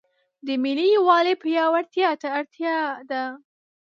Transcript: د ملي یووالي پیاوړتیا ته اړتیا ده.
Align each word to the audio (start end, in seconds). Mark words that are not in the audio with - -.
د 0.45 0.47
ملي 0.63 0.87
یووالي 0.95 1.33
پیاوړتیا 1.41 2.09
ته 2.21 2.27
اړتیا 2.37 2.75
ده. 3.09 3.23